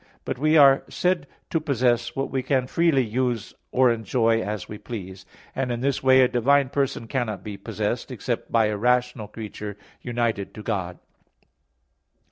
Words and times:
But 0.25 0.39
we 0.39 0.57
are 0.57 0.81
said 0.89 1.27
to 1.51 1.59
possess 1.59 2.15
what 2.15 2.31
we 2.31 2.41
can 2.41 2.65
freely 2.65 3.03
use 3.03 3.53
or 3.71 3.91
enjoy 3.91 4.41
as 4.41 4.67
we 4.67 4.79
please: 4.79 5.27
and 5.55 5.71
in 5.71 5.81
this 5.81 6.01
way 6.01 6.21
a 6.21 6.27
divine 6.27 6.69
person 6.69 7.05
cannot 7.07 7.43
be 7.43 7.55
possessed, 7.55 8.09
except 8.09 8.51
by 8.51 8.65
a 8.65 8.77
rational 8.77 9.27
creature 9.27 9.77
united 10.01 10.55
to 10.55 10.63
God. 10.63 10.97